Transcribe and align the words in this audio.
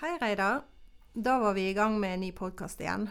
Hei, 0.00 0.18
Reidar. 0.20 0.60
Da 1.12 1.38
var 1.38 1.54
vi 1.54 1.70
i 1.70 1.74
gang 1.74 2.00
med 2.00 2.14
en 2.14 2.20
ny 2.20 2.32
podkast 2.32 2.80
igjen. 2.80 3.08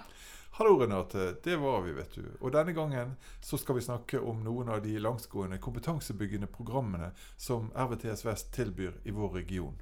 Hallo, 0.51 0.77
Renate. 0.79 1.33
Det 1.43 1.57
var 1.59 1.81
vi, 1.81 1.91
vet 1.91 2.13
du. 2.15 2.29
Og 2.39 2.53
denne 2.55 2.71
gangen 2.71 3.11
så 3.43 3.57
skal 3.59 3.75
vi 3.75 3.83
snakke 3.83 4.21
om 4.23 4.39
noen 4.45 4.71
av 4.71 4.79
de 4.85 4.93
langsgående 5.03 5.59
kompetansebyggende 5.59 6.47
programmene 6.47 7.09
som 7.35 7.67
RVTS 7.75 8.23
Vest 8.23 8.53
tilbyr 8.55 9.01
i 9.03 9.11
vår 9.11 9.35
region. 9.35 9.75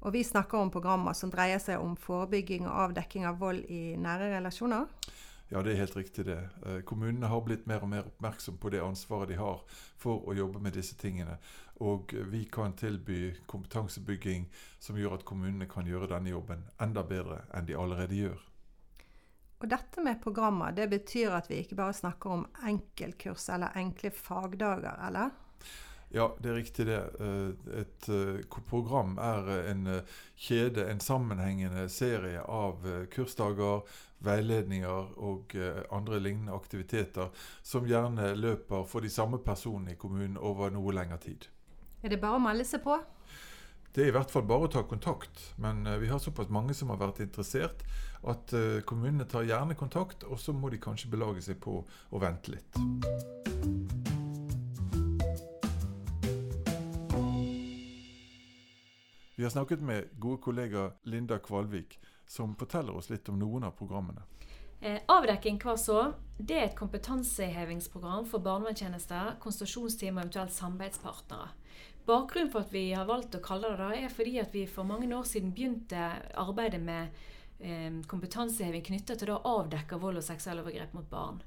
Og 0.00 0.16
vi 0.16 0.24
snakker 0.24 0.56
om 0.62 0.72
programmer 0.72 1.12
som 1.12 1.28
dreier 1.28 1.60
seg 1.60 1.84
om 1.84 1.98
forebygging 2.00 2.64
og 2.64 2.80
avdekking 2.86 3.28
av 3.28 3.36
vold 3.44 3.68
i 3.68 3.98
nære 4.00 4.32
relasjoner. 4.38 4.88
Ja, 5.48 5.62
det 5.62 5.72
er 5.72 5.80
helt 5.80 5.96
riktig 5.96 6.26
det. 6.28 6.40
Eh, 6.66 6.80
kommunene 6.84 7.30
har 7.32 7.40
blitt 7.40 7.64
mer 7.66 7.84
og 7.84 7.88
mer 7.88 8.08
oppmerksom 8.10 8.58
på 8.60 8.72
det 8.74 8.82
ansvaret 8.84 9.30
de 9.30 9.38
har 9.40 9.62
for 9.96 10.28
å 10.28 10.34
jobbe 10.36 10.60
med 10.60 10.76
disse 10.76 10.96
tingene. 11.00 11.38
Og 11.80 12.12
vi 12.28 12.42
kan 12.52 12.74
tilby 12.76 13.32
kompetansebygging 13.48 14.44
som 14.78 14.98
gjør 14.98 15.16
at 15.16 15.24
kommunene 15.24 15.70
kan 15.70 15.88
gjøre 15.88 16.10
denne 16.12 16.34
jobben 16.34 16.66
enda 16.84 17.04
bedre 17.06 17.46
enn 17.56 17.68
de 17.68 17.78
allerede 17.78 18.18
gjør. 18.18 18.44
Og 19.58 19.70
dette 19.72 20.02
med 20.04 20.20
programmer, 20.22 20.74
det 20.76 20.86
betyr 20.90 21.32
at 21.34 21.48
vi 21.50 21.62
ikke 21.62 21.78
bare 21.80 21.96
snakker 21.96 22.30
om 22.30 22.44
enkeltkurs 22.68 23.48
eller 23.54 23.74
enkle 23.80 24.12
fagdager, 24.14 25.00
eller? 25.08 25.32
Ja, 26.10 26.36
det 26.40 26.48
er 26.48 26.54
riktig 26.54 26.86
det. 26.88 27.00
Eh, 27.20 27.80
et 27.80 28.08
eh, 28.08 28.60
program 28.68 29.18
er 29.20 29.50
en 29.70 29.86
eh, 29.86 30.14
kjede, 30.36 30.86
en 30.88 31.02
sammenhengende 31.04 31.84
serie 31.92 32.40
av 32.42 32.86
kursdager, 33.12 33.84
veiledninger 34.24 35.12
og 35.22 35.52
andre 35.94 36.18
lignende 36.18 36.50
aktiviteter 36.56 37.28
som 37.62 37.86
gjerne 37.86 38.32
løper 38.34 38.82
for 38.90 39.04
de 39.04 39.12
samme 39.14 39.38
personene 39.38 39.94
i 39.94 40.00
kommunen 40.00 40.34
over 40.42 40.74
noe 40.74 40.90
lengre 40.96 41.20
tid. 41.22 41.46
Er 42.02 42.10
det 42.10 42.18
bare 42.18 42.40
å 42.40 42.42
melde 42.42 42.66
seg 42.66 42.82
på? 42.82 42.98
Det 43.94 44.02
er 44.02 44.10
i 44.10 44.16
hvert 44.16 44.34
fall 44.34 44.42
bare 44.50 44.66
å 44.66 44.72
ta 44.74 44.82
kontakt. 44.82 45.52
Men 45.62 45.86
vi 46.02 46.10
har 46.10 46.18
såpass 46.18 46.50
mange 46.50 46.74
som 46.74 46.90
har 46.90 46.98
vært 46.98 47.22
interessert 47.22 47.86
at 48.26 48.58
kommunene 48.90 49.26
tar 49.30 49.46
gjerne 49.46 49.78
kontakt, 49.78 50.26
og 50.26 50.42
så 50.42 50.50
må 50.54 50.74
de 50.74 50.82
kanskje 50.82 51.14
belage 51.14 51.46
seg 51.46 51.62
på 51.62 51.84
å 51.86 52.22
vente 52.22 52.58
litt. 52.58 54.17
Vi 59.38 59.44
har 59.44 59.50
snakket 59.50 59.80
med 59.80 60.04
gode 60.12 60.42
kollega 60.42 60.90
Linda 61.02 61.38
Kvalvik, 61.38 62.00
som 62.26 62.56
forteller 62.56 62.96
oss 62.96 63.06
litt 63.10 63.28
om 63.28 63.36
noen 63.38 63.68
av 63.68 63.76
programmene. 63.78 64.24
Eh, 64.80 64.96
avdekking 65.06 65.60
hva 65.62 65.76
så? 65.78 65.98
Det 66.38 66.56
er 66.56 66.64
et 66.66 66.74
kompetansehevingsprogram 66.80 68.26
for 68.26 68.42
barnevernstjenester, 68.42 69.36
konsultasjonsteam 69.38 70.18
og 70.18 70.24
eventuelt 70.24 70.56
samarbeidspartnere. 70.56 71.52
Bakgrunnen 72.08 72.50
for 72.50 72.66
at 72.66 72.74
vi 72.74 72.82
har 72.90 73.06
valgt 73.06 73.38
å 73.38 73.42
kalle 73.44 73.70
det 73.76 73.78
det, 73.84 74.00
er 74.08 74.16
fordi 74.16 74.34
at 74.42 74.58
vi 74.58 74.64
for 74.66 74.90
mange 74.90 75.06
år 75.14 75.30
siden 75.30 75.54
begynte 75.54 76.08
arbeidet 76.34 76.82
med 76.82 77.22
eh, 77.60 77.94
kompetanseheving 78.10 78.82
knyttet 78.90 79.22
til 79.22 79.36
å 79.36 79.42
avdekke 79.54 80.02
vold 80.02 80.18
og 80.18 80.26
seksuelle 80.32 80.66
overgrep 80.66 80.98
mot 80.98 81.06
barn. 81.14 81.38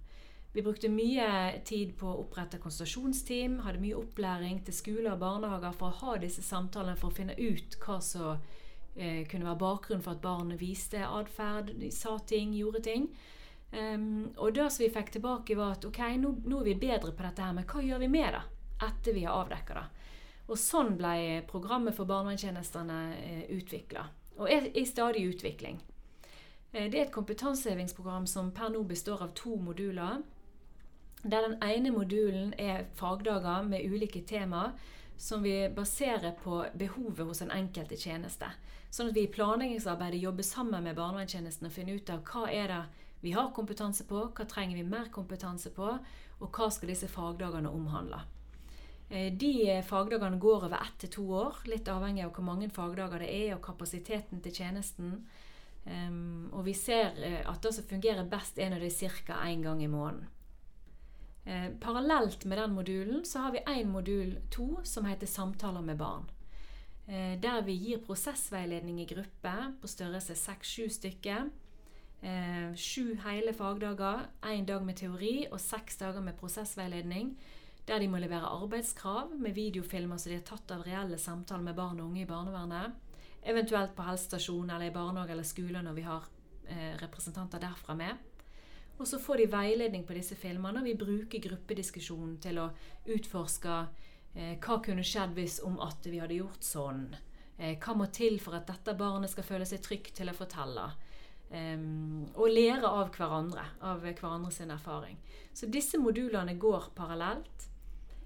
Vi 0.54 0.62
brukte 0.62 0.90
mye 0.92 1.62
tid 1.64 1.94
på 2.00 2.10
å 2.12 2.24
opprette 2.26 2.60
konsultasjonsteam, 2.60 3.62
hadde 3.64 3.80
mye 3.80 4.00
opplæring 4.00 4.60
til 4.68 4.76
skoler 4.76 5.14
og 5.14 5.22
barnehager 5.22 5.78
for 5.80 5.88
å 5.88 6.00
ha 6.02 6.16
disse 6.20 6.44
samtalene 6.44 6.98
for 7.00 7.08
å 7.12 7.16
finne 7.16 7.38
ut 7.40 7.78
hva 7.86 8.02
som 8.04 8.42
eh, 8.96 9.24
kunne 9.32 9.48
være 9.48 9.62
bakgrunnen 9.62 10.04
for 10.04 10.18
at 10.18 10.24
barnet 10.26 10.60
viste 10.60 11.00
atferd, 11.08 11.72
sa 11.96 12.18
ting, 12.28 12.52
gjorde 12.58 12.84
ting. 12.90 13.08
Um, 13.72 14.34
og 14.36 14.52
det 14.56 14.66
som 14.68 14.84
vi 14.84 14.92
fikk 14.92 15.14
tilbake, 15.14 15.56
var 15.56 15.78
at 15.78 15.86
ok, 15.88 16.02
nå, 16.20 16.34
nå, 16.44 16.60
er 16.60 16.74
vi 16.74 16.80
bedre 16.82 17.14
på 17.16 17.24
dette 17.24 17.46
her, 17.46 17.56
men 17.56 17.68
hva 17.70 17.84
gjør 17.86 18.02
vi 18.04 18.10
med 18.12 18.36
det 18.36 18.42
etter 18.84 19.16
vi 19.16 19.24
har 19.24 19.46
avdekka 19.46 19.78
det? 19.78 19.86
Og 20.52 20.60
sånn 20.60 20.98
ble 21.00 21.46
programmet 21.48 21.96
for 21.96 22.10
barnevernstjenestene 22.10 23.00
eh, 23.16 23.46
utvikla, 23.56 24.04
og 24.42 24.52
er 24.52 24.68
i 24.76 24.84
stadig 24.90 25.24
utvikling. 25.30 25.80
Eh, 26.74 26.90
det 26.92 27.00
er 27.00 27.06
et 27.06 27.16
kompetansehevingsprogram 27.16 28.28
som 28.28 28.52
per 28.52 28.74
nå 28.76 28.84
består 28.90 29.24
av 29.24 29.32
to 29.40 29.56
moduler. 29.56 30.20
Der 31.24 31.46
den 31.46 31.60
ene 31.64 31.92
modulen 31.94 32.54
er 32.58 32.88
fagdager 32.98 33.62
med 33.64 33.86
ulike 33.86 34.24
temaer 34.26 34.74
som 35.22 35.44
vi 35.44 35.70
baserer 35.70 36.32
på 36.44 36.64
behovet 36.74 37.28
hos 37.28 37.44
den 37.44 37.52
enkelte 37.54 37.98
tjeneste. 37.98 38.48
Sånn 38.90 39.12
at 39.12 39.16
vi 39.16 39.28
i 39.28 39.32
planleggingsarbeidet 39.32 40.22
jobber 40.24 40.48
sammen 40.48 40.88
med 40.88 40.98
barnevernstjenesten 40.98 41.70
og 41.70 41.76
finner 41.76 42.00
ut 42.00 42.10
av 42.10 42.24
hva 42.26 42.48
er 42.50 42.74
det 42.74 42.82
vi 43.22 43.36
har 43.36 43.52
kompetanse 43.54 44.08
på, 44.10 44.24
hva 44.34 44.48
trenger 44.50 44.80
vi 44.80 44.88
mer 44.88 45.12
kompetanse 45.14 45.70
på, 45.76 45.92
og 46.42 46.58
hva 46.58 46.72
skal 46.74 46.90
disse 46.90 47.10
fagdagene 47.12 47.70
omhandle. 47.70 48.24
Eh, 49.12 49.30
de 49.30 49.78
fagdagene 49.86 50.42
går 50.42 50.66
over 50.72 50.82
ett 50.82 50.98
til 51.04 51.14
to 51.20 51.28
år, 51.44 51.62
litt 51.70 51.94
avhengig 51.94 52.26
av 52.26 52.34
hvor 52.34 52.50
mange 52.50 52.74
fagdager 52.74 53.22
det 53.22 53.30
er, 53.30 53.54
og 53.56 53.66
kapasiteten 53.70 54.42
til 54.42 54.58
tjenesten. 54.58 55.16
Um, 55.86 56.50
og 56.54 56.66
vi 56.66 56.74
ser 56.78 57.14
eh, 57.22 57.42
at 57.46 57.62
det 57.62 57.76
som 57.78 57.86
fungerer 57.90 58.26
best, 58.30 58.58
er 58.58 58.74
når 58.74 58.88
det 58.88 58.94
er 58.94 59.22
ca. 59.22 59.38
én 59.46 59.62
gang 59.62 59.86
i 59.86 59.90
måneden. 59.90 60.26
Eh, 61.46 61.70
parallelt 61.80 62.46
med 62.46 62.58
den 62.58 62.74
modulen 62.74 63.26
så 63.26 63.40
har 63.40 63.52
vi 63.52 63.60
én 63.60 63.90
modul 63.90 64.38
to 64.52 64.80
som 64.84 65.06
heter 65.06 65.28
'Samtaler 65.28 65.82
med 65.82 65.98
barn'. 65.98 66.30
Eh, 67.08 67.42
der 67.42 67.62
vi 67.62 67.72
gir 67.72 67.98
prosessveiledning 67.98 69.02
i 69.02 69.06
gruppe 69.06 69.74
på 69.82 69.88
størrelse 69.88 70.36
seks-sju 70.36 70.90
stykker. 70.90 71.50
Eh, 72.22 72.76
sju 72.76 73.16
hele 73.16 73.54
fagdager, 73.54 74.30
én 74.44 74.66
dag 74.66 74.86
med 74.86 74.96
teori 74.96 75.48
og 75.52 75.60
seks 75.60 75.98
dager 75.98 76.22
med 76.22 76.34
prosessveiledning. 76.34 77.38
Der 77.88 78.00
de 78.00 78.08
må 78.08 78.18
levere 78.18 78.62
arbeidskrav 78.64 79.32
med 79.40 79.54
videofilmer 79.54 80.18
som 80.18 80.30
de 80.30 80.36
har 80.36 80.44
tatt 80.44 80.72
av 80.72 80.84
reelle 80.84 81.18
samtaler 81.18 81.64
med 81.64 81.76
barn 81.76 82.00
og 82.00 82.06
unge 82.06 82.22
i 82.22 82.26
barnevernet. 82.26 82.92
Eventuelt 83.44 83.96
på 83.96 84.04
helsestasjon 84.04 84.70
eller 84.70 84.86
i 84.86 84.94
barnehage 84.94 85.32
eller 85.32 85.44
skole 85.44 85.82
når 85.82 85.94
vi 85.94 86.02
har 86.02 86.24
representanter 87.02 87.60
derfra 87.60 87.96
med. 87.96 88.18
Og 89.02 89.08
så 89.10 89.18
får 89.18 89.42
de 89.42 89.50
veiledning 89.50 90.04
på 90.06 90.14
disse 90.14 90.36
filmene, 90.38 90.78
og 90.78 90.86
vi 90.86 90.94
bruker 90.94 91.42
gruppediskusjonen 91.42 92.36
til 92.44 92.60
å 92.62 92.68
utforske 93.10 93.78
eh, 94.36 94.60
hva 94.62 94.78
kunne 94.86 95.06
skjedd 95.06 95.34
hvis 95.34 95.58
om 95.66 95.80
at 95.82 96.06
vi 96.06 96.20
hadde 96.22 96.38
gjort 96.38 96.68
sånn. 96.68 97.08
Eh, 97.58 97.80
hva 97.82 97.96
må 97.98 98.12
til 98.14 98.38
for 98.44 98.60
at 98.60 98.70
dette 98.70 98.94
barnet 99.00 99.34
skal 99.34 99.48
føle 99.48 99.66
seg 99.66 99.82
trygt 99.82 100.14
til 100.20 100.30
å 100.30 100.38
fortelle? 100.38 100.86
Um, 101.52 102.30
og 102.40 102.54
lære 102.54 102.88
av 102.88 103.10
hverandre, 103.12 103.66
av 103.84 104.06
hverandres 104.06 104.62
erfaring. 104.64 105.18
Så 105.52 105.68
disse 105.68 106.00
modulene 106.00 106.54
går 106.62 106.94
parallelt. 106.96 107.68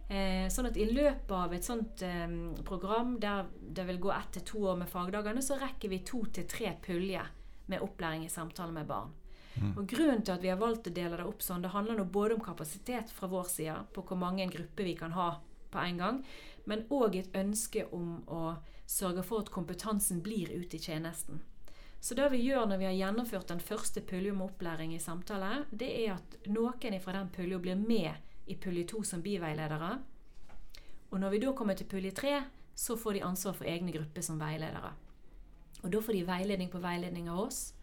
Eh, 0.05 0.45
sånn 0.53 0.69
at 0.69 0.77
i 0.77 0.85
løpet 0.91 1.31
av 1.33 1.53
et 1.55 1.65
sånt 1.65 2.03
eh, 2.05 2.35
program 2.67 3.15
der 3.17 3.47
det 3.57 3.87
vil 3.87 4.03
gå 4.03 4.11
ett 4.13 4.35
til 4.35 4.45
to 4.51 4.67
år 4.69 4.83
med 4.83 4.91
fagdagene, 4.91 5.41
så 5.41 5.57
rekker 5.57 5.89
vi 5.89 6.03
to 6.05 6.21
til 6.35 6.45
tre 6.51 6.75
puljer 6.83 7.31
med 7.71 7.81
opplæring 7.81 8.27
i 8.27 8.29
samtale 8.29 8.75
med 8.75 8.91
barn. 8.91 9.15
Mm. 9.61 9.73
Og 9.77 9.87
Grunnen 9.87 10.23
til 10.25 10.35
at 10.35 10.43
vi 10.43 10.51
har 10.51 10.59
valgt 10.59 10.89
å 10.89 10.93
dele 10.93 11.19
det 11.19 11.25
opp 11.25 11.43
sånn, 11.43 11.63
det 11.63 11.73
handler 11.73 11.99
nå 11.99 12.05
både 12.11 12.35
om 12.35 12.43
kapasitet 12.43 13.11
fra 13.13 13.29
vår 13.31 13.49
side, 13.51 13.75
på 13.95 14.03
hvor 14.03 14.19
mange 14.19 14.47
grupper 14.51 14.87
vi 14.87 14.95
kan 14.99 15.15
ha 15.15 15.29
på 15.71 15.81
en 15.81 15.99
gang, 16.01 16.21
men 16.65 16.85
òg 16.93 17.17
et 17.19 17.35
ønske 17.37 17.85
om 17.95 18.21
å 18.31 18.55
sørge 18.85 19.23
for 19.25 19.45
at 19.45 19.51
kompetansen 19.53 20.21
blir 20.25 20.51
ute 20.53 20.77
i 20.77 20.81
tjenesten. 20.81 21.41
Så 22.05 22.13
det 22.13 22.27
vi 22.35 22.43
gjør 22.45 22.67
når 22.69 22.77
vi 22.77 22.85
har 22.85 22.97
gjennomført 22.99 23.49
den 23.49 23.63
første 23.63 24.01
pulje 24.05 24.33
med 24.33 24.45
opplæring 24.45 24.93
i 24.93 25.01
samtale, 25.01 25.63
det 25.71 25.89
er 26.03 26.17
at 26.19 26.35
noen 26.45 26.99
fra 27.01 27.15
den 27.15 27.31
pulja 27.33 27.57
blir 27.59 27.79
med 27.79 28.13
i 28.45 28.57
pulje 28.61 28.85
to 28.91 29.01
som 29.03 29.23
biveiledere. 29.25 29.95
Og 31.09 31.17
når 31.19 31.33
vi 31.33 31.39
da 31.41 31.53
kommer 31.57 31.73
til 31.73 31.89
pulje 31.89 32.11
tre, 32.13 32.35
så 32.75 32.97
får 32.99 33.17
de 33.17 33.23
ansvar 33.25 33.55
for 33.57 33.65
egne 33.65 33.93
grupper 33.95 34.21
som 34.21 34.37
veiledere. 34.37 34.91
Og 35.81 35.91
da 35.93 36.01
får 36.01 36.13
de 36.13 36.27
veiledning 36.27 36.69
på 36.69 36.81
veiledning 36.83 37.29
av 37.31 37.39
oss. 37.47 37.73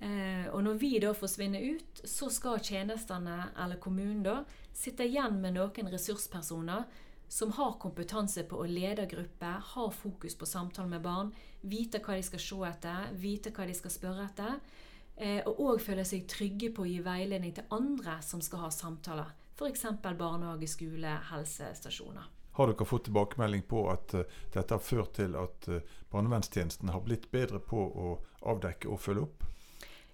Eh, 0.00 0.46
og 0.54 0.62
når 0.62 0.78
vi 0.78 0.92
da 1.02 1.10
forsvinner 1.16 1.64
ut, 1.74 2.02
så 2.06 2.28
skal 2.30 2.62
tjenestene, 2.62 3.50
eller 3.58 3.80
kommunen, 3.82 4.22
da, 4.22 4.42
sitte 4.72 5.06
igjen 5.08 5.40
med 5.42 5.56
noen 5.58 5.90
ressurspersoner 5.90 6.86
som 7.28 7.52
har 7.52 7.76
kompetanse 7.82 8.44
på 8.48 8.62
å 8.62 8.68
lede 8.68 9.04
grupper, 9.10 9.58
ha 9.74 9.88
fokus 9.92 10.36
på 10.38 10.46
samtale 10.48 10.88
med 10.88 11.02
barn, 11.04 11.32
vite 11.60 12.00
hva 12.00 12.16
de 12.16 12.24
skal 12.24 12.40
se 12.40 12.60
etter, 12.70 13.10
vite 13.20 13.52
hva 13.52 13.66
de 13.68 13.74
skal 13.76 13.92
spørre 13.92 14.28
etter. 14.30 14.54
Eh, 15.18 15.42
og 15.50 15.60
òg 15.66 15.82
føle 15.82 16.06
seg 16.06 16.28
trygge 16.30 16.70
på 16.72 16.86
å 16.86 16.88
gi 16.88 17.02
veiledning 17.04 17.52
til 17.56 17.66
andre 17.74 18.20
som 18.24 18.40
skal 18.44 18.68
ha 18.68 18.72
samtaler. 18.72 19.34
F.eks. 19.58 19.84
barnehage, 20.14 20.70
skole, 20.70 21.16
helsestasjoner. 21.32 22.30
Har 22.58 22.70
dere 22.70 22.86
fått 22.86 23.04
tilbakemelding 23.06 23.64
på 23.70 23.84
at 23.90 24.14
uh, 24.14 24.38
dette 24.54 24.74
har 24.74 24.82
ført 24.82 25.12
til 25.18 25.34
at 25.38 25.68
uh, 25.70 25.82
barnevernstjenesten 26.10 26.90
har 26.90 27.02
blitt 27.06 27.28
bedre 27.34 27.60
på 27.62 27.78
å 27.78 28.14
avdekke 28.50 28.90
og 28.90 29.02
følge 29.02 29.26
opp? 29.26 29.44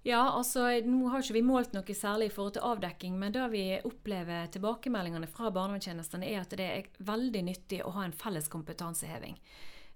Ja, 0.04 0.20
altså 0.36 0.66
nå 0.84 1.06
har 1.08 1.22
ikke 1.22 1.38
vi 1.38 1.40
målt 1.48 1.72
noe 1.72 1.94
særlig 1.96 2.26
i 2.28 2.32
forhold 2.34 2.58
til 2.58 2.66
avdekking, 2.68 3.14
men 3.16 3.32
det 3.32 3.44
vi 3.54 3.62
opplever 3.88 4.50
tilbakemeldingene 4.52 5.30
fra 5.32 5.48
barnevernstjenestene, 5.48 6.28
er 6.28 6.42
at 6.42 6.52
det 6.60 6.66
er 6.68 6.90
veldig 7.08 7.40
nyttig 7.46 7.78
å 7.80 7.94
ha 7.94 8.02
en 8.04 8.12
felles 8.12 8.50
kompetanseheving. 8.52 9.38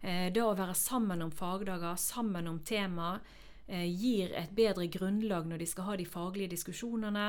Eh, 0.00 0.31
det 0.32 0.40
å 0.40 0.55
være 0.56 0.76
sammen 0.81 1.20
om 1.26 1.32
fagdager, 1.34 2.00
sammen 2.00 2.49
om 2.49 2.62
tema, 2.64 3.19
eh, 3.66 3.84
gir 3.84 4.32
et 4.32 4.55
bedre 4.56 4.87
grunnlag 4.88 5.44
når 5.44 5.60
de 5.60 5.66
skal 5.66 5.90
ha 5.90 5.96
de 6.00 6.06
faglige 6.08 6.54
diskusjonene, 6.54 7.26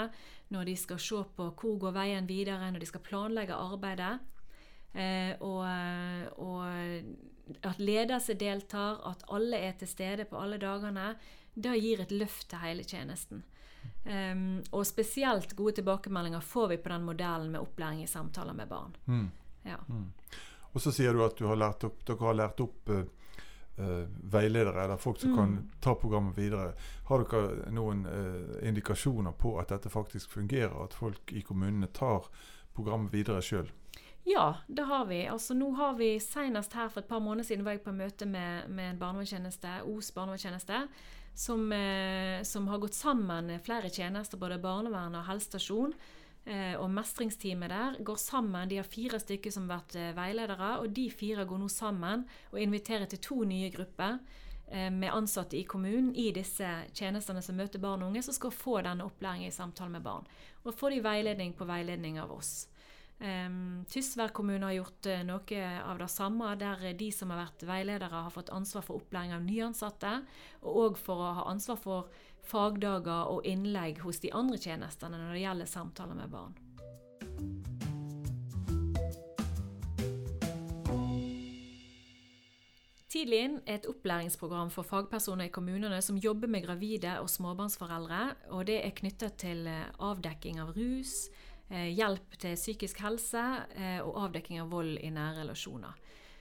når 0.47 0.71
de 0.71 0.75
skal 0.79 1.01
se 1.03 1.23
på 1.35 1.49
hvor 1.59 1.75
går 1.83 1.91
veien 1.97 2.29
videre, 2.31 2.71
når 2.71 2.79
de 2.79 2.85
skal 2.93 3.03
planlegge 3.03 3.59
arbeidet. 3.59 4.21
Eh, 4.95 5.35
og, 5.41 5.67
og 6.39 6.63
at 7.67 7.77
ledelse 7.77 8.33
deltar, 8.39 9.03
at 9.03 9.27
alle 9.27 9.59
er 9.67 9.75
til 9.77 9.91
stede 9.91 10.25
på 10.25 10.39
alle 10.39 10.57
dagene, 10.57 11.11
det 11.53 11.77
gir 11.79 12.01
et 12.01 12.11
løft 12.11 12.49
til 12.49 12.61
hele 12.63 12.83
tjenesten. 12.83 13.43
Um, 14.03 14.61
og 14.71 14.85
spesielt 14.87 15.55
gode 15.55 15.77
tilbakemeldinger 15.79 16.41
får 16.43 16.67
vi 16.67 16.77
på 16.77 16.89
den 16.89 17.05
modellen 17.07 17.51
med 17.51 17.61
opplæring 17.61 18.03
i 18.03 18.07
samtaler 18.07 18.53
med 18.53 18.67
barn. 18.67 18.95
Mm. 19.05 19.29
Ja. 19.63 19.77
Mm. 19.87 20.11
Og 20.73 20.81
så 20.81 20.91
sier 20.91 21.13
du 21.13 21.23
at 21.25 21.37
du 21.39 21.47
har 21.47 21.59
lært 21.59 21.83
opp, 21.87 22.03
dere 22.07 22.27
har 22.27 22.37
lært 22.37 22.61
opp 22.63 22.89
uh, 22.93 23.03
uh, 23.79 24.05
veiledere, 24.33 24.83
eller 24.83 24.97
folk 24.97 25.19
som 25.19 25.35
kan 25.35 25.55
Mm. 25.57 25.69
ta 25.81 25.95
programmet 25.95 26.37
videre. 26.37 26.73
Har 27.09 27.23
dere 27.23 27.71
noen 27.71 28.05
uh, 28.05 28.67
indikasjoner 28.67 29.31
på 29.31 29.57
at 29.59 29.69
dette 29.69 29.89
faktisk 29.89 30.31
fungerer, 30.31 30.83
at 30.83 30.93
folk 30.93 31.33
i 31.33 31.41
kommunene 31.41 31.87
tar 31.87 32.29
programmet 32.75 33.13
videre 33.13 33.41
sjøl? 33.41 33.71
Ja, 34.23 34.55
det 34.67 34.83
har 34.85 35.05
vi. 35.05 35.27
Altså 35.27 35.53
Nå 35.53 35.71
har 35.75 35.93
vi 35.97 36.19
senest 36.19 36.73
her 36.73 36.89
for 36.89 37.01
et 37.01 37.07
par 37.07 37.19
måneder 37.19 37.47
siden 37.47 37.65
var 37.65 37.71
jeg 37.71 37.81
på 37.83 37.91
møte 37.95 38.25
med, 38.25 38.69
med 38.69 38.91
en 38.91 38.99
barnevernstjeneste, 38.99 39.79
Os 39.89 40.11
barnevernstjeneste, 40.11 40.87
som, 41.39 41.71
eh, 41.71 42.43
som 42.43 42.67
har 42.67 42.77
gått 42.77 42.93
sammen 42.93 43.59
flere 43.63 43.89
tjenester, 43.89 44.37
både 44.37 44.59
barnevern 44.59 45.15
og 45.15 45.27
helsestasjon. 45.29 45.93
Eh, 46.49 46.75
og 46.79 46.89
mestringsteamet 46.91 47.71
der 47.71 47.97
går 48.03 48.19
sammen. 48.19 48.67
De 48.69 48.79
har 48.79 48.87
fire 48.87 49.19
stykker 49.21 49.53
som 49.53 49.67
har 49.67 49.79
vært 49.79 49.95
eh, 49.99 50.11
veiledere, 50.17 50.71
og 50.81 50.91
de 50.95 51.07
fire 51.13 51.45
går 51.45 51.61
nå 51.61 51.67
sammen 51.71 52.25
og 52.51 52.59
inviterer 52.59 53.07
til 53.11 53.21
to 53.23 53.37
nye 53.47 53.69
grupper 53.71 54.17
eh, 54.67 54.89
med 54.89 55.13
ansatte 55.13 55.59
i 55.59 55.65
kommunen 55.69 56.11
i 56.15 56.31
disse 56.35 56.67
tjenestene 56.95 57.43
som 57.45 57.59
møter 57.59 57.83
barn 57.83 58.03
og 58.03 58.11
unge, 58.11 58.23
som 58.25 58.35
skal 58.35 58.55
få 58.55 58.79
denne 58.87 59.05
opplæringen 59.07 59.51
i 59.51 59.55
samtale 59.55 59.93
med 59.93 60.03
barn. 60.03 60.27
Og 60.65 60.75
får 60.75 60.95
de 60.95 61.03
veiledning 61.05 61.53
på 61.55 61.69
veiledning 61.69 62.19
av 62.19 62.33
oss. 62.35 62.67
Um, 63.19 63.83
Tysvær 63.91 64.31
kommune 64.31 64.63
har 64.63 64.77
gjort 64.77 65.07
eh, 65.11 65.25
noe 65.27 65.63
av 65.83 65.97
det 65.99 66.07
samme, 66.07 66.53
der 66.55 66.85
eh, 66.87 66.95
de 66.95 67.09
som 67.11 67.33
har 67.33 67.41
vært 67.41 67.65
veiledere, 67.67 68.21
har 68.23 68.31
fått 68.31 68.51
ansvar 68.55 68.85
for 68.87 69.01
opplæring 69.01 69.33
av 69.35 69.43
nyansatte, 69.43 70.13
og 70.63 70.79
òg 70.85 71.01
for 71.01 71.25
å 71.25 71.33
ha 71.41 71.49
ansvar 71.51 71.81
for 71.83 72.23
fagdager 72.47 73.27
og 73.33 73.43
innlegg 73.43 73.99
hos 74.05 74.23
de 74.23 74.31
andre 74.31 74.61
tjenestene 74.63 75.19
når 75.19 75.35
det 75.35 75.43
gjelder 75.43 75.73
samtaler 75.73 76.15
med 76.15 76.31
barn. 76.31 76.55
Tidlig 83.09 83.39
inn 83.41 83.55
er 83.65 83.79
et 83.79 83.87
opplæringsprogram 83.89 84.69
for 84.69 84.85
fagpersoner 84.85 85.49
i 85.49 85.51
kommunene 85.51 85.97
som 86.05 86.19
jobber 86.21 86.47
med 86.47 86.61
gravide 86.67 87.15
og 87.19 87.27
småbarnsforeldre, 87.33 88.19
og 88.53 88.67
det 88.69 88.79
er 88.83 88.93
knyttet 88.95 89.39
til 89.41 89.67
eh, 89.67 89.87
avdekking 89.99 90.63
av 90.63 90.71
rus, 90.77 91.25
hjelp 91.69 92.37
til 92.41 92.57
psykisk 92.57 93.01
helse 93.05 93.43
eh, 93.77 93.99
og 94.01 94.17
avdekking 94.25 94.61
av 94.63 94.71
vold 94.73 94.97
i 94.97 95.11
nære 95.13 95.43
relasjoner. 95.43 95.97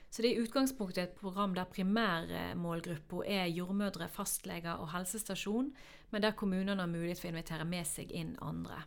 Så 0.09 0.23
det 0.25 0.31
er 0.31 0.39
i 0.39 0.45
utgangspunktet 0.47 1.03
et 1.03 1.17
program 1.19 1.53
der 1.57 1.69
primærmålgruppa 1.69 3.27
er 3.29 3.51
jordmødre, 3.53 4.09
fastleger 4.09 4.81
og 4.81 4.89
helsestasjon, 4.95 5.75
men 6.11 6.25
der 6.25 6.37
kommunene 6.37 6.81
har 6.81 6.89
mulighet 6.89 7.21
for 7.21 7.29
å 7.29 7.35
invitere 7.35 7.69
med 7.69 7.85
seg 7.87 8.15
inn 8.17 8.33
andre. 8.41 8.87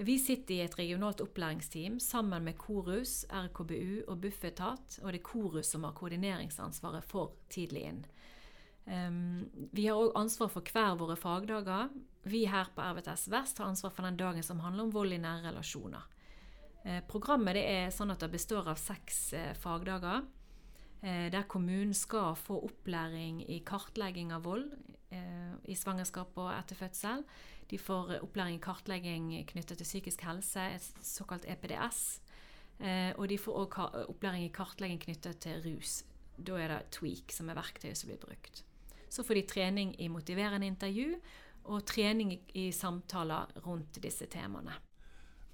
Vi 0.00 0.16
sitter 0.16 0.54
i 0.54 0.62
et 0.64 0.78
regionalt 0.78 1.20
opplæringsteam 1.20 1.98
sammen 2.00 2.46
med 2.48 2.56
Korus, 2.56 3.26
RKBU 3.28 4.06
og 4.08 4.22
Bufetat, 4.22 4.96
og 5.02 5.12
det 5.12 5.20
er 5.20 5.26
Korus 5.26 5.68
som 5.74 5.84
har 5.84 5.92
koordineringsansvaret 5.98 7.04
for 7.04 7.36
Tidlig 7.52 7.84
inn. 7.90 8.00
Vi 8.84 9.84
har 9.86 9.94
òg 9.94 10.16
ansvar 10.18 10.48
for 10.50 10.66
hver 10.66 10.96
våre 10.98 11.14
fagdager. 11.16 11.92
Vi 12.26 12.44
her 12.50 12.70
på 12.74 12.82
RVTS 12.82 13.28
Vest 13.30 13.58
har 13.58 13.70
ansvar 13.70 13.90
for 13.94 14.06
den 14.06 14.18
dagen 14.18 14.42
som 14.42 14.60
handler 14.60 14.88
om 14.88 14.94
vold 14.94 15.14
i 15.14 15.20
nære 15.22 15.48
relasjoner. 15.50 16.02
Eh, 16.82 17.02
programmet 17.06 17.58
er 17.58 17.92
sånn 17.94 18.10
at 18.10 18.22
det 18.22 18.32
består 18.32 18.66
av 18.72 18.80
seks 18.80 19.18
eh, 19.38 19.52
fagdager, 19.58 20.24
eh, 21.02 21.28
der 21.30 21.46
kommunen 21.50 21.94
skal 21.94 22.34
få 22.38 22.58
opplæring 22.66 23.42
i 23.46 23.60
kartlegging 23.66 24.34
av 24.34 24.48
vold 24.48 24.72
i 25.68 25.74
svangerskap 25.76 26.38
og 26.40 26.46
etter 26.54 26.78
fødsel. 26.78 27.20
De 27.68 27.76
får 27.76 28.14
opplæring 28.24 28.54
i 28.56 28.62
kartlegging 28.64 29.26
knyttet 29.50 29.76
til 29.76 29.84
psykisk 29.84 30.24
helse, 30.24 30.64
et 30.72 31.04
såkalt 31.04 31.44
EPDS. 31.44 32.00
Og 33.20 33.28
de 33.28 33.36
får 33.36 33.58
òg 33.60 33.76
opplæring 34.06 34.46
i 34.46 34.54
kartlegging 34.56 35.04
knyttet 35.04 35.42
til 35.44 35.60
rus. 35.68 35.98
Da 36.40 36.56
er 36.56 36.72
det 36.72 36.96
Tweak 36.96 37.36
som 37.36 37.52
er 37.52 37.60
verktøyet 37.60 38.00
som 38.00 38.08
blir 38.08 38.24
brukt. 38.24 38.64
Så 39.12 39.24
får 39.24 39.34
de 39.34 39.42
trening 39.48 39.90
i 40.00 40.08
motiverende 40.08 40.66
intervju 40.66 41.10
og 41.68 41.84
trening 41.86 42.32
i, 42.56 42.70
samtaler 42.72 43.52
rundt 43.66 44.00
disse 44.02 44.26
temaene. 44.32 44.78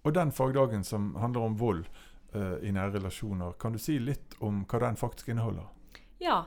Og 0.07 0.15
den 0.15 0.31
fagdagen 0.33 0.85
som 0.87 1.11
handler 1.19 1.49
om 1.49 1.57
vold 1.59 1.83
eh, 2.33 2.69
i 2.69 2.71
nære 2.73 2.95
relasjoner, 3.01 3.59
kan 3.59 3.75
du 3.75 3.81
si 3.83 3.99
litt 3.99 4.39
om 4.47 4.63
hva 4.63 4.81
den 4.87 4.97
faktisk 5.01 5.33
inneholder? 5.35 5.67
Ja, 6.23 6.45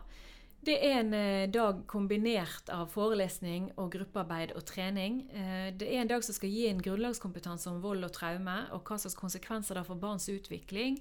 det 0.62 0.78
er 0.86 1.00
en 1.00 1.14
eh, 1.18 1.50
dag 1.50 1.84
kombinert 1.90 2.70
av 2.70 2.88
forelesning 2.94 3.72
og 3.82 3.92
gruppearbeid 3.96 4.56
og 4.56 4.64
trening. 4.70 5.24
Eh, 5.34 5.68
det 5.74 5.88
er 5.90 6.04
en 6.04 6.12
dag 6.14 6.24
som 6.26 6.38
skal 6.38 6.54
gi 6.54 6.68
en 6.70 6.82
grunnlagskompetanse 6.86 7.70
om 7.72 7.84
vold 7.84 8.06
og 8.06 8.14
traume, 8.16 8.58
og 8.72 8.86
hva 8.86 9.00
slags 9.02 9.18
konsekvenser 9.18 9.76
det 9.76 9.84
har 9.84 9.90
for 9.90 10.00
barns 10.00 10.30
utvikling, 10.30 11.00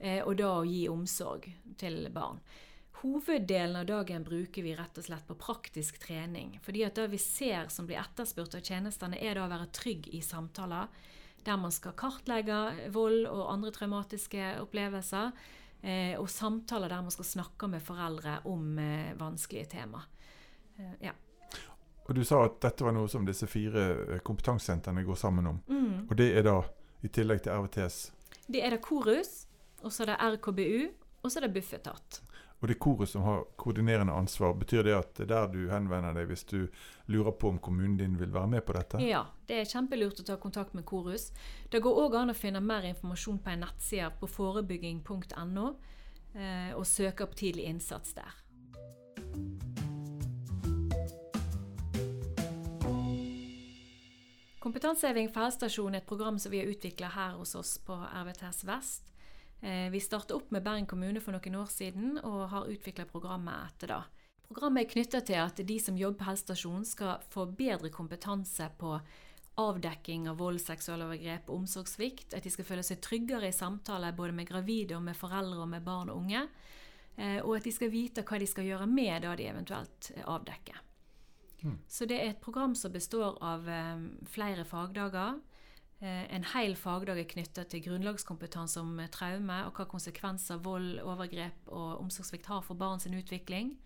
eh, 0.00 0.20
og 0.24 0.38
da 0.40 0.54
å 0.58 0.66
gi 0.66 0.86
omsorg 0.88 1.50
til 1.78 2.06
barn. 2.14 2.40
Hoveddelen 3.00 3.76
av 3.76 3.86
dagen 3.86 4.24
bruker 4.24 4.62
vi 4.62 4.74
rett 4.78 4.98
og 4.98 5.04
slett 5.04 5.24
på 5.26 5.34
praktisk 5.34 5.98
trening. 5.98 6.58
fordi 6.62 6.84
at 6.84 6.94
det 6.94 7.08
vi 7.10 7.18
ser 7.18 7.68
som 7.68 7.86
blir 7.86 7.98
etterspurt 7.98 8.54
av 8.54 8.60
tjenestene, 8.60 9.18
er 9.18 9.34
da 9.34 9.46
å 9.46 9.50
være 9.50 9.72
trygg 9.72 10.08
i 10.14 10.20
samtaler, 10.22 10.86
der 11.44 11.56
man 11.56 11.72
skal 11.72 11.96
kartlegge 11.98 12.90
vold 12.94 13.26
og 13.26 13.50
andre 13.52 13.72
traumatiske 13.74 14.60
opplevelser, 14.62 15.32
eh, 15.82 16.14
og 16.20 16.30
samtaler 16.30 16.88
der 16.88 17.02
man 17.02 17.10
skal 17.10 17.24
snakke 17.24 17.68
med 17.68 17.82
foreldre 17.82 18.38
om 18.44 18.78
eh, 18.78 19.14
vanskelige 19.18 19.72
tema. 19.74 20.04
Eh, 20.78 20.94
ja. 21.08 21.12
Og 22.06 22.14
Du 22.14 22.24
sa 22.24 22.44
at 22.44 22.60
dette 22.62 22.84
var 22.84 22.94
noe 22.94 23.08
som 23.08 23.26
disse 23.26 23.46
fire 23.46 24.20
kompetansesentrene 24.26 25.04
går 25.06 25.18
sammen 25.18 25.46
om. 25.46 25.60
Mm. 25.68 26.08
Og 26.10 26.16
det 26.18 26.32
er 26.38 26.46
da 26.46 26.58
i 27.02 27.10
tillegg 27.10 27.42
til 27.42 27.54
RVTS. 27.54 27.98
Det 28.46 28.62
er 28.62 28.74
det 28.74 28.82
Korus, 28.82 29.46
og 29.82 29.92
så 29.92 30.04
er 30.04 30.12
det 30.12 30.18
RKBU, 30.36 30.90
og 31.22 31.30
så 31.30 31.38
er 31.38 31.46
det 31.46 31.54
Bufetat. 31.54 32.22
Og 32.62 32.68
det 32.68 32.76
er 32.76 32.78
Korus 32.78 33.10
som 33.10 33.24
har 33.26 33.40
koordinerende 33.58 34.14
ansvar. 34.14 34.52
Betyr 34.54 34.84
det 34.86 34.92
at 34.94 35.16
det 35.18 35.24
er 35.24 35.30
der 35.32 35.48
du 35.50 35.64
henvender 35.66 36.14
deg 36.14 36.28
hvis 36.30 36.44
du 36.46 36.68
lurer 37.10 37.34
på 37.34 37.50
om 37.50 37.58
kommunen 37.58 37.96
din 37.98 38.14
vil 38.20 38.30
være 38.30 38.52
med 38.52 38.62
på 38.62 38.76
dette? 38.76 39.00
Ja, 39.02 39.24
det 39.50 39.58
er 39.58 39.66
kjempelurt 39.66 40.22
å 40.22 40.26
ta 40.28 40.36
kontakt 40.38 40.76
med 40.78 40.86
Korus. 40.86 41.32
Det 41.74 41.82
går 41.82 41.98
òg 42.04 42.14
an 42.20 42.30
å 42.30 42.38
finne 42.38 42.62
mer 42.62 42.86
informasjon 42.86 43.42
på 43.42 43.50
en 43.50 43.66
nettside 43.66 44.12
på 44.20 44.30
forebygging.no, 44.30 45.66
eh, 46.38 46.70
og 46.78 46.86
søke 46.86 47.26
opp 47.26 47.34
tidlig 47.34 47.66
innsats 47.66 48.14
der. 48.14 48.38
Kompetanseheving 54.62 55.32
for 55.34 55.48
helsestasjon 55.48 55.96
er 55.96 56.04
et 56.04 56.06
program 56.06 56.38
som 56.38 56.54
vi 56.54 56.62
har 56.62 56.70
utvikla 56.70 57.10
her 57.16 57.40
hos 57.42 57.56
oss 57.58 57.74
på 57.82 57.98
RVTS 57.98 58.62
Vest. 58.70 59.11
Eh, 59.62 59.90
Vi 59.90 60.00
startet 60.00 60.30
opp 60.36 60.50
med 60.50 60.62
Bergen 60.62 60.86
kommune 60.86 61.20
for 61.20 61.32
noen 61.32 61.54
år 61.54 61.70
siden, 61.70 62.18
og 62.18 62.48
har 62.50 62.68
utvikla 62.68 63.06
programmet 63.06 63.70
etter 63.70 63.94
da. 63.94 64.00
Programmet 64.48 64.84
er 64.84 64.90
knytta 64.90 65.20
til 65.24 65.38
at 65.40 65.56
de 65.66 65.78
som 65.80 65.96
jobber 65.96 66.18
på 66.18 66.28
helsestasjonen 66.28 66.84
skal 66.84 67.22
få 67.30 67.46
bedre 67.46 67.88
kompetanse 67.94 68.68
på 68.78 68.98
avdekking 69.62 70.28
av 70.28 70.38
vold, 70.40 70.60
seksualovergrep 70.60 71.48
og 71.48 71.62
omsorgssvikt. 71.62 72.34
At 72.34 72.42
de 72.42 72.50
skal 72.50 72.66
føle 72.68 72.84
seg 72.84 73.00
tryggere 73.04 73.48
i 73.48 73.56
samtaler 73.56 74.16
både 74.16 74.34
med 74.36 74.48
gravide 74.48 74.96
og 74.96 75.04
med 75.06 75.16
foreldre 75.16 75.62
og 75.62 75.68
med 75.68 75.84
barn 75.86 76.10
og 76.10 76.24
unge. 76.24 76.48
Eh, 77.16 77.40
Og 77.44 77.56
at 77.56 77.64
de 77.64 77.72
skal 77.72 77.90
vite 77.90 78.24
hva 78.24 78.38
de 78.38 78.46
skal 78.46 78.64
gjøre 78.64 78.86
med 78.86 79.22
det 79.22 79.36
de 79.38 79.48
eventuelt 79.48 80.12
avdekker. 80.24 80.80
avdekker. 81.62 81.78
Så 81.88 82.06
det 82.06 82.20
er 82.20 82.30
et 82.30 82.40
program 82.40 82.74
som 82.74 82.92
består 82.92 83.38
av 83.40 83.68
eh, 83.68 83.98
flere 84.26 84.64
fagdager. 84.64 85.40
Eh, 86.02 86.34
En 86.34 86.44
hel 86.44 86.74
fagdag 86.74 87.20
er 87.20 87.28
knyttet 87.30 87.70
til 87.70 87.82
grunnlagskompetanse 87.84 88.80
om 88.82 88.98
eh, 88.98 89.10
traume 89.14 89.60
og 89.68 89.76
hva 89.78 89.86
konsekvenser 89.86 90.58
vold, 90.64 90.96
overgrep 90.98 91.68
og 91.70 92.00
omsorgssvikt 92.02 92.48
har 92.50 92.62
for 92.66 92.78
barns 92.78 93.06
utvikling. 93.06 93.76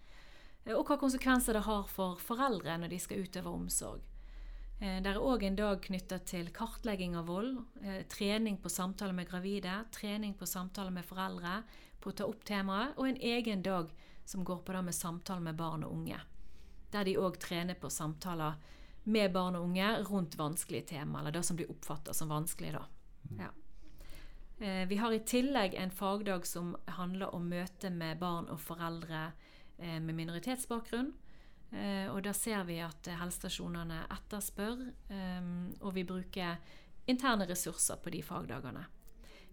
Eh, 0.64 0.72
Og 0.72 0.86
hva 0.88 0.96
konsekvenser 0.96 1.52
det 1.52 1.66
har 1.66 1.84
for 1.92 2.16
foreldre 2.16 2.78
når 2.80 2.94
de 2.94 2.98
skal 2.98 3.20
utøve 3.20 3.52
omsorg. 3.52 4.00
Det 4.76 5.08
er 5.08 5.16
òg 5.16 5.42
en 5.42 5.54
dag 5.56 5.78
knyttet 5.80 6.26
til 6.28 6.50
kartlegging 6.52 7.14
av 7.16 7.30
vold, 7.30 7.62
trening 8.12 8.58
på 8.60 8.68
samtale 8.68 9.14
med 9.16 9.24
gravide, 9.30 9.72
trening 9.90 10.34
på 10.36 10.44
samtale 10.44 10.92
med 10.92 11.06
foreldre, 11.08 11.62
på 11.98 12.10
å 12.10 12.12
ta 12.12 12.26
opp 12.28 12.44
temaet, 12.44 12.92
og 12.98 13.08
en 13.08 13.16
egen 13.16 13.62
dag 13.64 13.88
som 14.28 14.44
går 14.44 14.60
på 14.66 14.76
det 14.76 14.82
med 14.84 14.94
samtale 14.94 15.40
med 15.40 15.56
barn 15.56 15.86
og 15.88 15.94
unge. 15.96 16.20
Der 16.92 17.08
de 17.08 17.16
òg 17.16 17.38
trener 17.40 17.80
på 17.80 17.88
samtaler 17.88 18.60
med 19.06 19.32
barn 19.32 19.56
og 19.56 19.64
unge 19.68 19.86
rundt 20.08 20.34
vanskelige 20.38 20.88
tema, 20.92 21.20
eller 21.20 21.32
det 21.36 21.42
som 21.46 21.56
blir 21.56 21.70
oppfatta 21.70 22.14
som 22.14 22.28
vanskelig. 22.28 22.72
da. 22.72 22.84
Ja. 23.38 23.50
Eh, 24.58 24.88
Vi 24.88 24.96
har 24.96 25.12
i 25.12 25.20
tillegg 25.20 25.74
en 25.74 25.90
fagdag 25.90 26.46
som 26.46 26.76
handler 26.86 27.34
om 27.34 27.48
møte 27.48 27.90
med 27.90 28.18
barn 28.18 28.48
og 28.50 28.60
foreldre 28.60 29.32
eh, 29.78 30.00
med 30.00 30.14
minoritetsbakgrunn. 30.14 31.12
Eh, 31.72 32.10
Og 32.10 32.22
da 32.22 32.32
ser 32.32 32.64
vi 32.64 32.80
at 32.80 33.06
helsestasjonene 33.06 34.06
etterspør, 34.10 34.92
og 35.80 35.94
vi 35.94 36.04
bruker 36.04 36.56
interne 37.06 37.46
ressurser 37.46 37.96
på 38.02 38.10
de 38.10 38.22
fagdagene. 38.22 38.86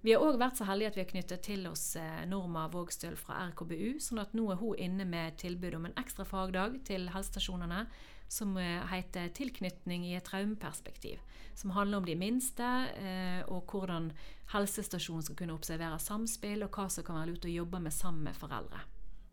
Vi 0.03 0.11
har 0.11 0.19
òg 0.19 0.35
vært 0.35 0.59
så 0.59 0.65
heldige 0.67 0.89
at 0.91 0.97
vi 0.97 1.01
har 1.05 1.11
knyttet 1.13 1.45
til 1.45 1.61
oss 1.69 1.93
eh, 1.95 2.23
Norma 2.27 2.65
Vågstøl 2.67 3.13
fra 3.15 3.37
RKBU, 3.47 4.01
sånn 4.03 4.19
at 4.19 4.33
nå 4.35 4.49
er 4.51 4.57
hun 4.59 4.75
inne 4.75 5.05
med 5.07 5.37
tilbud 5.39 5.77
om 5.77 5.85
en 5.87 5.95
ekstra 6.01 6.25
fagdag 6.27 6.75
til 6.89 7.07
helsestasjonene 7.13 7.85
som 8.27 8.51
eh, 8.59 8.83
heter 8.91 9.29
'Tilknytning 9.31 10.03
i 10.09 10.17
et 10.17 10.27
traumeperspektiv'. 10.27 11.23
Som 11.55 11.71
handler 11.71 12.01
om 12.01 12.09
de 12.09 12.17
minste, 12.19 12.67
eh, 12.99 13.47
og 13.47 13.63
hvordan 13.71 14.11
helsestasjonen 14.51 15.23
skal 15.23 15.39
kunne 15.39 15.55
observere 15.55 15.99
samspill, 15.99 16.67
og 16.67 16.75
hva 16.75 16.89
som 16.91 17.07
kan 17.07 17.21
være 17.21 17.31
lurt 17.31 17.47
å 17.47 17.55
jobbe 17.55 17.79
med 17.79 17.95
sammen 17.95 18.27
med 18.27 18.35
foreldre. 18.35 18.83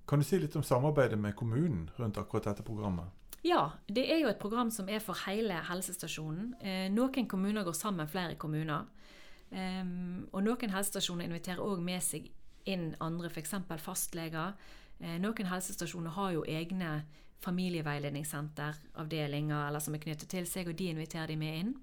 Kan 0.07 0.23
du 0.23 0.25
si 0.25 0.39
litt 0.39 0.55
om 0.55 0.62
samarbeidet 0.62 1.19
med 1.19 1.35
kommunen 1.35 1.91
rundt 1.99 2.19
akkurat 2.19 2.47
dette 2.47 2.62
programmet? 2.62 3.11
Ja, 3.43 3.73
det 3.89 4.07
er 4.07 4.23
jo 4.23 4.31
et 4.31 4.39
program 4.39 4.71
som 4.71 4.89
er 4.89 5.03
for 5.03 5.19
hele 5.27 5.65
helsestasjonen. 5.67 6.55
Noen 6.95 7.27
kommuner 7.27 7.65
går 7.65 7.73
sammen 7.73 8.05
med 8.05 8.11
flere 8.11 8.35
kommuner. 8.37 8.85
Um, 9.50 10.28
og 10.30 10.45
noen 10.47 10.71
helsestasjoner 10.71 11.26
inviterer 11.26 11.64
òg 11.64 11.80
med 11.83 11.99
seg 12.07 12.28
inn 12.71 12.92
andre, 13.02 13.26
f.eks. 13.30 13.54
fastleger. 13.83 14.54
Eh, 15.00 15.16
noen 15.21 15.47
helsestasjoner 15.49 16.11
har 16.14 16.33
jo 16.37 16.45
egne 16.45 17.04
familieveiledningssenteravdelinger 17.40 19.66
eller 19.66 19.78
som 19.80 19.95
er 19.97 20.02
knyttet 20.04 20.28
til 20.30 20.47
seg, 20.49 20.69
og 20.69 20.78
de 20.78 20.87
inviterer 20.92 21.26
de 21.33 21.37
med 21.40 21.54
inn. 21.62 21.75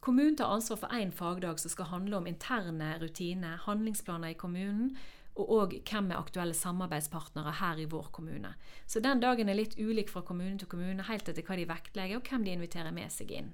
Kommunen 0.00 0.36
tar 0.36 0.52
ansvar 0.54 0.78
for 0.80 0.88
én 0.96 1.12
fagdag 1.12 1.58
som 1.60 1.70
skal 1.70 1.90
handle 1.90 2.16
om 2.16 2.26
interne 2.26 2.98
rutiner, 3.02 3.56
handlingsplaner 3.66 4.28
i 4.32 4.40
kommunen, 4.40 4.96
og 5.36 5.50
òg 5.56 5.70
hvem 5.86 6.10
er 6.10 6.18
aktuelle 6.18 6.54
samarbeidspartnere 6.56 7.52
her 7.60 7.76
i 7.78 7.88
vår 7.88 8.06
kommune. 8.12 8.54
Så 8.86 9.00
den 9.04 9.20
dagen 9.20 9.48
er 9.48 9.60
litt 9.60 9.78
ulik 9.78 10.10
fra 10.10 10.20
kommune 10.26 10.58
til 10.58 10.68
kommune, 10.72 11.02
helt 11.06 11.28
etter 11.28 11.44
hva 11.46 11.56
de 11.60 11.68
vektlegger, 11.68 12.16
og 12.16 12.24
hvem 12.28 12.44
de 12.44 12.52
inviterer 12.56 12.92
med 12.96 13.10
seg 13.12 13.30
inn. 13.36 13.50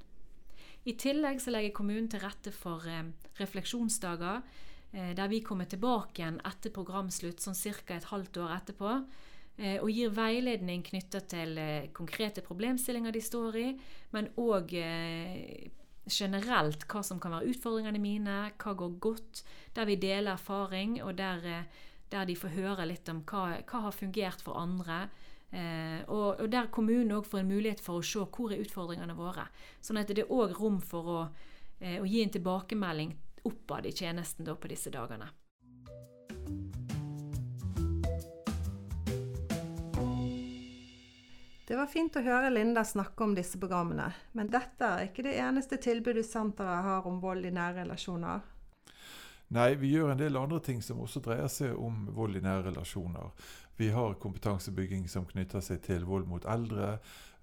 I 0.87 0.95
tillegg 0.95 1.40
så 1.43 1.50
legger 1.50 1.75
kommunen 1.75 2.07
til 2.11 2.23
rette 2.23 2.52
for 2.55 2.85
eh, 2.87 3.09
refleksjonsdager, 3.40 4.43
eh, 4.93 5.14
der 5.19 5.31
vi 5.33 5.40
kommer 5.43 5.66
tilbake 5.66 6.23
igjen 6.23 6.38
etter 6.47 6.71
programslutt, 6.75 7.43
sånn 7.43 7.59
ca. 7.59 7.97
et 7.97 8.07
halvt 8.12 8.38
år 8.45 8.55
etterpå, 8.61 8.93
eh, 9.59 9.81
og 9.81 9.90
gir 9.90 10.14
veiledning 10.14 10.85
knytta 10.87 11.25
til 11.26 11.59
konkrete 11.97 12.45
problemstillinger 12.47 13.16
de 13.16 13.25
står 13.25 13.59
i, 13.64 13.66
men 14.14 14.31
òg 14.38 14.76
generelt 16.07 16.87
hva 16.87 17.02
som 17.02 17.19
kan 17.19 17.35
være 17.35 17.50
utfordringene 17.50 17.99
mine, 17.99 18.38
hva 18.55 18.78
går 18.78 18.99
godt, 19.02 19.43
der 19.75 19.90
vi 19.90 19.99
deler 19.99 20.37
erfaring, 20.37 21.00
og 21.02 21.16
der, 21.19 21.66
der 22.14 22.31
de 22.31 22.38
får 22.38 22.55
høre 22.55 22.87
litt 22.87 23.11
om 23.11 23.25
hva, 23.26 23.57
hva 23.66 23.88
har 23.88 23.97
fungert 24.05 24.38
for 24.38 24.55
andre. 24.55 25.09
Eh, 25.57 26.03
og, 26.13 26.41
og, 26.41 26.49
der 26.53 26.69
kommunen 26.73 27.15
òg 27.17 27.25
får 27.25 27.41
en 27.41 27.49
mulighet 27.49 27.81
for 27.81 27.97
å 27.97 28.05
se 28.05 28.21
hvor 28.21 28.53
er 28.53 28.61
utfordringene 28.61 29.17
våre. 29.17 29.47
Sånn 29.81 30.01
at 30.01 30.11
det 30.13 30.27
er 30.27 30.33
òg 30.35 30.53
rom 30.59 30.83
for 30.85 31.13
å, 31.13 31.21
eh, 31.81 31.97
å, 32.03 32.05
gi 32.05 32.21
en 32.25 32.35
tilbakemelding 32.35 33.15
oppad 33.49 33.89
i 33.89 33.95
tjenesten 33.97 34.45
da, 34.45 34.57
på 34.59 34.69
disse 34.69 34.93
dagene. 34.93 35.31
Det 41.67 41.75
var 41.75 41.89
fint 41.91 42.15
å 42.15 42.23
høre 42.23 42.53
Linda 42.53 42.85
snakke 42.87 43.25
om 43.25 43.33
disse 43.35 43.59
programmene, 43.59 44.11
men 44.39 44.53
dette 44.53 44.87
er 44.87 45.09
ikke 45.09 45.25
det 45.27 45.39
eneste 45.41 45.81
tilbudet 45.83 46.23
senteret 46.29 46.85
har 46.85 47.09
om 47.09 47.17
vold 47.23 47.49
i 47.49 47.51
nære 47.55 47.81
relasjoner. 47.81 48.45
Nei, 49.57 49.73
vi 49.79 49.93
gjør 49.95 50.13
en 50.13 50.21
del 50.21 50.39
andre 50.39 50.59
ting 50.63 50.81
som 50.83 51.01
også 51.03 51.23
dreier 51.23 51.51
seg 51.51 51.75
om 51.79 52.09
vold 52.15 52.39
i 52.39 52.43
nære 52.43 52.69
relasjoner. 52.69 53.31
Vi 53.76 53.90
har 53.90 54.14
kompetansebygging 54.14 55.09
som 55.09 55.26
knytter 55.28 55.61
seg 55.61 55.83
til 55.85 56.04
vold 56.09 56.28
mot 56.28 56.45
eldre. 56.49 56.97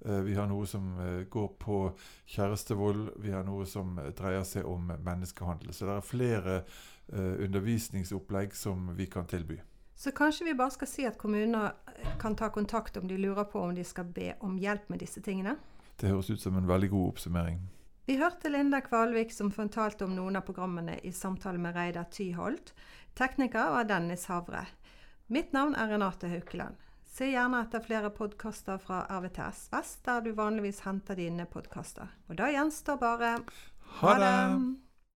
Eh, 0.05 0.21
vi 0.25 0.33
har 0.35 0.47
noe 0.49 0.65
som 0.67 0.87
eh, 0.99 1.19
går 1.29 1.51
på 1.61 1.77
kjærestevold. 2.25 3.11
Vi 3.21 3.31
har 3.31 3.45
noe 3.45 3.67
som 3.69 3.99
dreier 4.17 4.43
seg 4.47 4.65
om 4.65 4.89
menneskehandel. 4.89 5.73
Så 5.73 5.85
det 5.85 5.97
er 5.97 6.07
flere 6.07 6.55
eh, 6.57 7.45
undervisningsopplegg 7.45 8.57
som 8.57 8.89
vi 8.97 9.07
kan 9.07 9.29
tilby. 9.29 9.59
Så 9.95 10.11
kanskje 10.11 10.49
vi 10.49 10.57
bare 10.57 10.73
skal 10.73 10.89
si 10.89 11.05
at 11.05 11.19
kommuner 11.21 11.77
kan 12.19 12.35
ta 12.35 12.49
kontakt 12.49 12.97
om 12.97 13.05
de 13.07 13.17
lurer 13.17 13.45
på 13.45 13.61
om 13.61 13.75
de 13.75 13.85
skal 13.85 14.09
be 14.09 14.33
om 14.41 14.57
hjelp 14.57 14.89
med 14.89 15.05
disse 15.05 15.21
tingene? 15.21 15.53
Det 16.01 16.09
høres 16.09 16.33
ut 16.33 16.41
som 16.41 16.57
en 16.57 16.67
veldig 16.67 16.89
god 16.89 17.13
oppsummering. 17.13 17.61
Vi 18.09 18.17
hørte 18.19 18.49
Linda 18.49 18.81
Kvalvik 18.83 19.31
som 19.31 19.53
fortalte 19.53 20.03
om 20.03 20.15
noen 20.17 20.35
av 20.35 20.43
programmene 20.43 20.97
i 21.07 21.13
samtale 21.15 21.61
med 21.61 21.77
Reidar 21.77 22.09
Tyholt. 22.11 22.73
Tekniker 23.15 23.69
var 23.77 23.85
Dennis 23.87 24.25
Havre. 24.27 24.65
Mitt 25.27 25.53
navn 25.53 25.75
er 25.75 25.87
Renate 25.87 26.27
Haukeland. 26.27 26.75
Se 27.07 27.29
gjerne 27.31 27.61
etter 27.63 27.79
flere 27.85 28.09
podkaster 28.11 28.79
fra 28.81 29.03
RVTS 29.07 29.69
Vest, 29.71 30.01
der 30.03 30.19
du 30.25 30.33
vanligvis 30.35 30.81
henter 30.83 31.15
dine 31.15 31.45
podkaster. 31.47 32.09
Og 32.27 32.35
da 32.41 32.49
gjenstår 32.51 32.99
bare 32.99 33.35
Ha 34.01 34.15
det! 34.19 34.33